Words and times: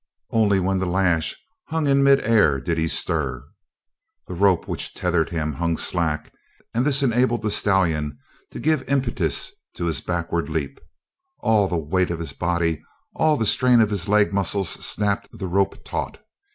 Only 0.31 0.59
when 0.59 0.79
the 0.79 0.87
lash 0.87 1.35
hung 1.67 1.85
in 1.85 2.01
mid 2.03 2.21
air 2.21 2.59
did 2.59 2.79
he 2.79 2.87
stir. 2.87 3.47
The 4.27 4.33
rope 4.33 4.67
which 4.67 4.95
tethered 4.95 5.29
him 5.29 5.53
hung 5.53 5.77
slack, 5.77 6.33
and 6.73 6.83
this 6.83 7.03
enabled 7.03 7.43
the 7.43 7.51
stallion 7.51 8.17
to 8.49 8.59
give 8.59 8.89
impetus 8.89 9.51
to 9.75 9.85
his 9.85 10.01
backward 10.01 10.49
leap. 10.49 10.79
All 11.41 11.67
the 11.67 11.77
weight 11.77 12.09
of 12.09 12.17
his 12.17 12.33
body, 12.33 12.81
all 13.15 13.37
the 13.37 13.45
strain 13.45 13.79
of 13.79 13.91
his 13.91 14.09
leg 14.09 14.33
muscles 14.33 14.69
snapped 14.69 15.29
the 15.31 15.45
rope 15.47 15.85
taut. 15.85 16.17